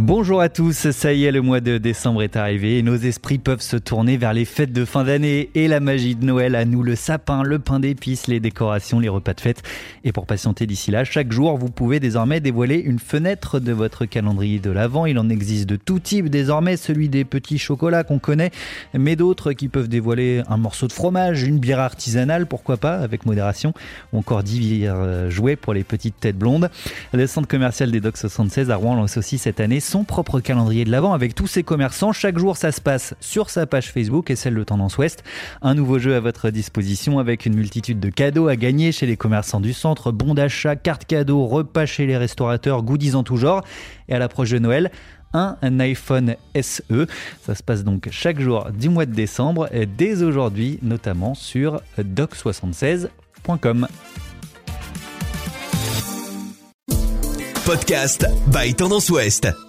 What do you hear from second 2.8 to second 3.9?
nos esprits peuvent se